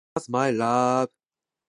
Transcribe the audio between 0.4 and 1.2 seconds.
love.